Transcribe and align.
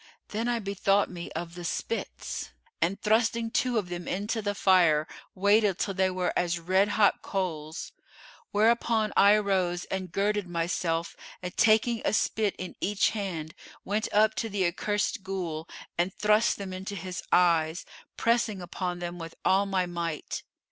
Then 0.29 0.47
I 0.47 0.57
bethought 0.57 1.11
me 1.11 1.31
of 1.33 1.53
the 1.53 1.63
spits 1.63 2.49
and 2.81 2.99
thrusting 2.99 3.51
two 3.51 3.77
of 3.77 3.89
them 3.89 4.07
into 4.07 4.41
the 4.41 4.55
fire, 4.55 5.07
waited 5.35 5.77
till 5.77 5.93
they 5.93 6.09
were 6.09 6.33
as 6.35 6.57
red 6.59 6.87
hot 6.87 7.21
coals: 7.21 7.91
whereupon 8.49 9.13
I 9.15 9.33
arose 9.33 9.85
and 9.91 10.11
girded 10.11 10.47
myself 10.47 11.15
and 11.43 11.55
taking 11.55 12.01
a 12.03 12.13
spit 12.13 12.55
in 12.57 12.73
each 12.81 13.11
hand 13.11 13.53
went 13.85 14.11
up 14.11 14.33
to 14.37 14.49
the 14.49 14.65
accursed 14.65 15.21
Ghul 15.21 15.69
and 15.99 16.11
thrust 16.11 16.57
them 16.57 16.73
into 16.73 16.95
his 16.95 17.21
eyes, 17.31 17.85
pressing 18.17 18.59
upon 18.59 18.97
them 18.97 19.19
with 19.19 19.35
all 19.45 19.67
my 19.67 19.85
might. 19.85 20.41